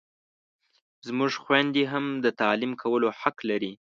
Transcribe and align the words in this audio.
زموږ 1.07 1.31
خویندې 1.43 1.83
هم 1.91 2.05
د 2.25 2.27
تعلیم 2.41 2.71
کولو 2.81 3.07
حق 3.21 3.37
لري! 3.49 3.71